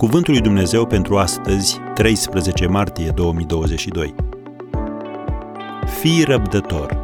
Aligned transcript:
Cuvântul 0.00 0.32
lui 0.32 0.42
Dumnezeu 0.42 0.86
pentru 0.86 1.18
astăzi, 1.18 1.78
13 1.94 2.66
martie 2.66 3.10
2022. 3.10 4.14
Fii 6.00 6.24
răbdător. 6.24 7.02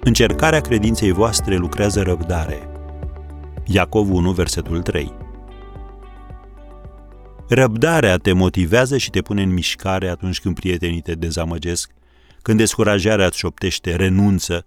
Încercarea 0.00 0.60
credinței 0.60 1.12
voastre 1.12 1.56
lucrează 1.56 2.02
răbdare. 2.02 2.68
Iacov 3.64 4.10
1, 4.10 4.32
versetul 4.32 4.82
3. 4.82 5.12
Răbdarea 7.48 8.16
te 8.16 8.32
motivează 8.32 8.96
și 8.96 9.10
te 9.10 9.20
pune 9.20 9.42
în 9.42 9.52
mișcare 9.52 10.08
atunci 10.08 10.40
când 10.40 10.54
prietenii 10.54 11.00
te 11.00 11.14
dezamăgesc, 11.14 11.90
când 12.42 12.58
descurajarea 12.58 13.26
îți 13.26 13.38
șoptește 13.38 13.96
renunță 13.96 14.64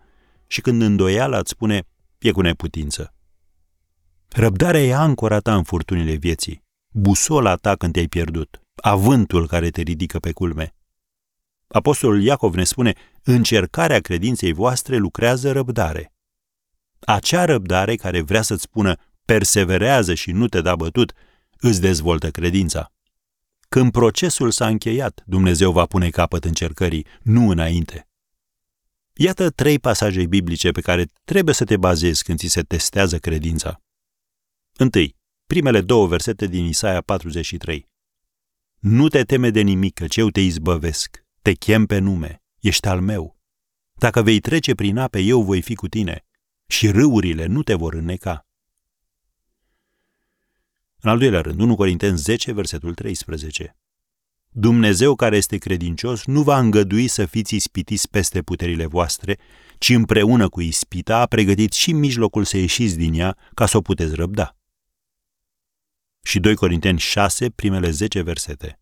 și 0.47 0.61
când 0.61 0.81
îndoiala 0.81 1.37
îți 1.37 1.51
spune 1.51 1.83
e 2.19 2.31
cu 2.31 2.41
neputință. 2.41 3.13
Răbdarea 4.35 4.81
e 4.81 4.93
ancora 4.93 5.39
ta 5.39 5.55
în 5.55 5.63
furtunile 5.63 6.13
vieții, 6.13 6.63
busola 6.91 7.55
ta 7.55 7.75
când 7.75 7.93
te-ai 7.93 8.07
pierdut, 8.07 8.61
avântul 8.75 9.47
care 9.47 9.69
te 9.69 9.81
ridică 9.81 10.19
pe 10.19 10.31
culme. 10.31 10.75
Apostolul 11.67 12.23
Iacov 12.23 12.55
ne 12.55 12.63
spune, 12.63 12.93
încercarea 13.23 13.99
credinței 13.99 14.53
voastre 14.53 14.97
lucrează 14.97 15.51
răbdare. 15.51 16.13
Acea 16.99 17.45
răbdare 17.45 17.95
care 17.95 18.21
vrea 18.21 18.41
să-ți 18.41 18.61
spună 18.61 18.95
perseverează 19.25 20.13
și 20.13 20.31
nu 20.31 20.47
te 20.47 20.61
da 20.61 20.75
bătut, 20.75 21.13
îți 21.59 21.81
dezvoltă 21.81 22.31
credința. 22.31 22.91
Când 23.69 23.91
procesul 23.91 24.51
s-a 24.51 24.67
încheiat, 24.67 25.23
Dumnezeu 25.25 25.71
va 25.71 25.85
pune 25.85 26.09
capăt 26.09 26.45
încercării, 26.45 27.05
nu 27.21 27.49
înainte. 27.49 28.07
Iată 29.13 29.49
trei 29.49 29.79
pasaje 29.79 30.25
biblice 30.25 30.71
pe 30.71 30.81
care 30.81 31.05
trebuie 31.23 31.53
să 31.53 31.63
te 31.63 31.77
bazezi 31.77 32.23
când 32.23 32.39
ți 32.39 32.47
se 32.47 32.61
testează 32.61 33.17
credința. 33.17 33.82
Întâi, 34.83 35.15
primele 35.45 35.81
două 35.81 36.07
versete 36.07 36.47
din 36.47 36.65
Isaia 36.65 37.01
43. 37.01 37.89
Nu 38.79 39.07
te 39.07 39.23
teme 39.23 39.49
de 39.49 39.61
nimic, 39.61 39.93
că 39.93 40.05
eu 40.15 40.29
te 40.29 40.41
izbăvesc, 40.41 41.25
te 41.41 41.53
chem 41.53 41.85
pe 41.85 41.97
nume, 41.97 42.43
ești 42.59 42.87
al 42.87 43.01
meu. 43.01 43.39
Dacă 43.93 44.21
vei 44.21 44.39
trece 44.39 44.75
prin 44.75 44.97
ape, 44.97 45.19
eu 45.19 45.43
voi 45.43 45.61
fi 45.61 45.75
cu 45.75 45.87
tine 45.87 46.25
și 46.67 46.91
râurile 46.91 47.45
nu 47.45 47.63
te 47.63 47.73
vor 47.73 47.93
înneca. 47.93 48.47
În 50.99 51.09
al 51.09 51.17
doilea 51.17 51.41
rând, 51.41 51.59
1 51.59 51.75
Corinteni 51.75 52.17
10, 52.17 52.51
versetul 52.53 52.93
13. 52.93 53.77
Dumnezeu 54.49 55.15
care 55.15 55.37
este 55.37 55.57
credincios 55.57 56.25
nu 56.25 56.41
va 56.41 56.59
îngădui 56.59 57.07
să 57.07 57.25
fiți 57.25 57.55
ispitiți 57.55 58.09
peste 58.09 58.41
puterile 58.41 58.85
voastre, 58.85 59.39
ci 59.77 59.89
împreună 59.89 60.49
cu 60.49 60.61
ispita 60.61 61.17
a 61.17 61.25
pregătit 61.25 61.73
și 61.73 61.91
mijlocul 61.91 62.43
să 62.43 62.57
ieșiți 62.57 62.97
din 62.97 63.13
ea 63.13 63.37
ca 63.53 63.65
să 63.65 63.77
o 63.77 63.81
puteți 63.81 64.15
răbda 64.15 64.57
și 66.23 66.39
2 66.39 66.55
Corinteni 66.55 66.99
6, 66.99 67.49
primele 67.49 67.89
10 67.89 68.21
versete. 68.21 68.79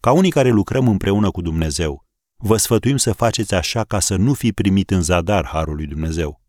Ca 0.00 0.12
unii 0.12 0.30
care 0.30 0.50
lucrăm 0.50 0.88
împreună 0.88 1.30
cu 1.30 1.40
Dumnezeu, 1.40 2.04
vă 2.36 2.56
sfătuim 2.56 2.96
să 2.96 3.12
faceți 3.12 3.54
așa 3.54 3.84
ca 3.84 4.00
să 4.00 4.16
nu 4.16 4.34
fi 4.34 4.52
primit 4.52 4.90
în 4.90 5.02
zadar 5.02 5.46
harul 5.46 5.74
lui 5.74 5.86
Dumnezeu. 5.86 6.40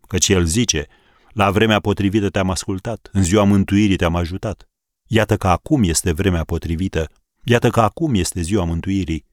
Căci 0.00 0.28
El 0.28 0.44
zice, 0.44 0.86
la 1.28 1.50
vremea 1.50 1.80
potrivită 1.80 2.28
te-am 2.28 2.50
ascultat, 2.50 3.08
în 3.12 3.22
ziua 3.22 3.44
mântuirii 3.44 3.96
te-am 3.96 4.16
ajutat. 4.16 4.68
Iată 5.06 5.36
că 5.36 5.48
acum 5.48 5.82
este 5.82 6.12
vremea 6.12 6.44
potrivită, 6.44 7.10
iată 7.42 7.70
că 7.70 7.80
acum 7.80 8.14
este 8.14 8.40
ziua 8.40 8.64
mântuirii. 8.64 9.26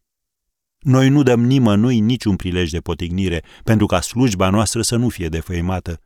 Noi 0.79 1.09
nu 1.09 1.23
dăm 1.23 1.43
nimănui 1.43 1.99
niciun 1.99 2.35
prilej 2.35 2.69
de 2.69 2.79
potignire, 2.79 3.43
pentru 3.63 3.85
ca 3.85 4.01
slujba 4.01 4.49
noastră 4.49 4.81
să 4.81 4.95
nu 4.95 5.09
fie 5.09 5.29
defăimată, 5.29 5.99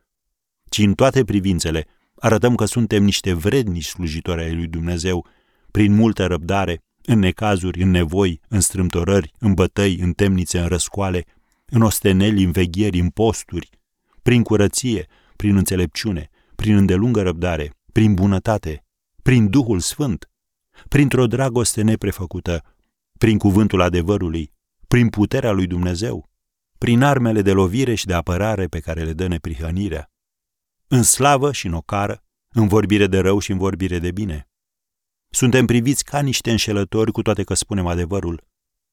ci 0.70 0.78
în 0.78 0.94
toate 0.94 1.24
privințele 1.24 1.88
arătăm 2.20 2.56
că 2.56 2.66
suntem 2.66 3.04
niște 3.04 3.34
vrednici 3.34 3.86
slujitori 3.86 4.42
ai 4.42 4.56
lui 4.56 4.68
Dumnezeu, 4.68 5.26
prin 5.72 5.94
multă 5.94 6.26
răbdare, 6.26 6.82
în 7.06 7.20
necazuri, 7.20 7.82
în 7.82 7.90
nevoi, 7.90 8.42
în 8.48 8.60
strâmtorări, 8.60 9.32
în 9.40 9.54
bătăi, 9.54 9.98
în 10.00 10.12
temnițe, 10.12 10.60
în 10.60 10.68
răscoale, 10.68 11.26
în 11.66 11.82
osteneli, 11.82 12.44
în 12.44 12.52
vegheri, 12.52 13.00
în 13.00 13.10
posturi, 13.10 13.70
prin 14.22 14.44
curăție, 14.44 15.08
prin 15.36 15.56
înțelepciune, 15.56 16.30
prin 16.56 16.76
îndelungă 16.76 17.22
răbdare, 17.22 17.74
prin 17.92 18.14
bunătate, 18.14 18.86
prin 19.24 19.50
Duhul 19.50 19.80
Sfânt, 19.80 20.30
printr-o 20.88 21.28
dragoste 21.28 21.82
neprefăcută, 21.82 22.64
prin 23.18 23.38
cuvântul 23.38 23.82
adevărului, 23.82 24.52
prin 24.88 25.10
puterea 25.10 25.52
lui 25.52 25.68
Dumnezeu, 25.68 26.30
prin 26.78 27.02
armele 27.02 27.42
de 27.42 27.52
lovire 27.52 27.94
și 27.96 28.06
de 28.06 28.14
apărare 28.14 28.66
pe 28.66 28.80
care 28.80 29.04
le 29.04 29.14
dă 29.14 29.28
neprihănirea, 29.28 30.12
în 30.88 31.04
slavă 31.04 31.52
și 31.52 31.66
în 31.66 31.74
ocară, 31.74 32.24
în 32.48 32.68
vorbire 32.68 33.08
de 33.08 33.20
rău 33.20 33.40
și 33.40 33.52
în 33.52 33.58
vorbire 33.58 34.00
de 34.00 34.12
bine. 34.12 34.50
Suntem 35.30 35.66
priviți 35.66 36.04
ca 36.04 36.22
niște 36.22 36.52
înșelători 36.52 37.12
cu 37.12 37.22
toate 37.22 37.44
că 37.44 37.54
spunem 37.54 37.88
adevărul, 37.88 38.48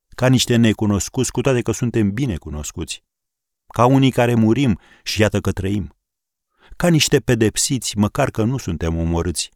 ca 0.08 0.28
niște 0.28 0.56
necunoscuți 0.56 1.32
cu 1.32 1.40
toate 1.40 1.62
că 1.62 1.72
suntem 1.72 2.12
bine 2.12 2.36
cunoscuți, 2.36 3.04
ca 3.66 3.86
unii 3.86 4.10
care 4.10 4.34
murim 4.34 4.80
și 5.02 5.20
iată 5.20 5.40
că 5.40 5.52
trăim, 5.52 5.96
ca 6.76 6.88
niște 6.88 7.20
pedepsiți 7.20 7.98
măcar 7.98 8.30
că 8.30 8.44
nu 8.44 8.58
suntem 8.58 8.96
omorâți, 8.96 9.50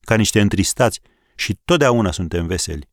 ca 0.00 0.16
niște 0.16 0.40
întristați 0.40 1.00
și 1.36 1.58
totdeauna 1.64 2.10
suntem 2.10 2.46
veseli, 2.46 2.90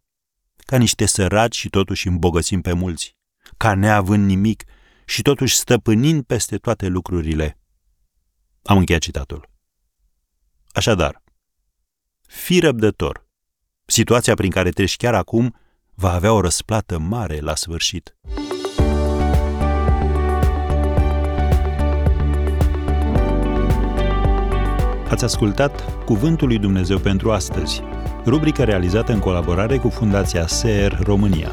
ca 0.57 0.77
niște 0.77 1.05
săraci 1.05 1.55
și 1.55 1.69
totuși 1.69 2.07
îmbogățim 2.07 2.61
pe 2.61 2.73
mulți, 2.73 3.17
ca 3.57 3.73
neavând 3.75 4.25
nimic 4.25 4.63
și 5.05 5.21
totuși 5.21 5.55
stăpânind 5.55 6.23
peste 6.23 6.57
toate 6.57 6.87
lucrurile– 6.87 7.57
am 8.63 8.77
încheiat 8.77 9.01
citatul. 9.01 9.49
Așadar, 10.71 11.21
fii 12.27 12.59
răbdător. 12.59 13.27
Situația 13.85 14.33
prin 14.33 14.49
care 14.49 14.69
treci 14.69 14.97
chiar 14.97 15.13
acum 15.13 15.55
va 15.93 16.11
avea 16.11 16.33
o 16.33 16.41
răsplată 16.41 16.97
mare 16.97 17.39
la 17.39 17.55
sfârșit. 17.55 18.15
Ați 25.09 25.23
ascultat 25.23 26.03
Cuvântul 26.05 26.47
lui 26.47 26.59
Dumnezeu 26.59 26.99
pentru 26.99 27.31
astăzi, 27.31 27.81
rubrica 28.25 28.63
realizată 28.63 29.11
în 29.11 29.19
colaborare 29.19 29.77
cu 29.77 29.89
Fundația 29.89 30.47
SER 30.47 30.99
România. 31.03 31.51